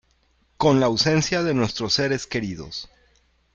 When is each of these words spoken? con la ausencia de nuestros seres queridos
con 0.57 0.79
la 0.79 0.87
ausencia 0.87 1.43
de 1.43 1.53
nuestros 1.53 1.93
seres 1.93 2.25
queridos 2.25 2.89